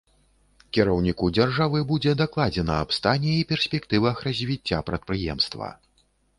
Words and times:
Кіраўніку 0.77 1.25
дзяржавы 1.37 1.83
будзе 1.91 2.15
дакладзена 2.23 2.79
аб 2.87 2.97
стане 2.99 3.37
і 3.43 3.47
перспектывах 3.53 4.27
развіцця 4.31 4.83
прадпрыемства. 4.91 5.73